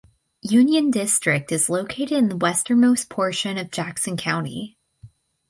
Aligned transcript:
Union 0.49 0.89
District 0.89 1.51
is 1.51 1.69
located 1.69 2.11
in 2.13 2.27
the 2.27 2.35
westernmost 2.35 3.07
portion 3.07 3.59
of 3.59 3.69
Jackson 3.69 4.17
County. 4.17 4.79